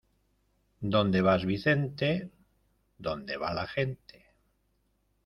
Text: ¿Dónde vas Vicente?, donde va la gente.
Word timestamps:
¿Dónde 0.93 1.21
vas 1.21 1.45
Vicente?, 1.45 2.31
donde 2.97 3.37
va 3.37 3.53
la 3.53 3.67
gente. 3.67 4.25